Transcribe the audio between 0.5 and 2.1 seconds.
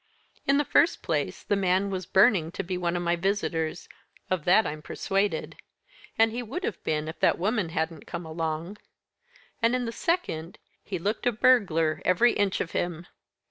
the first place the man was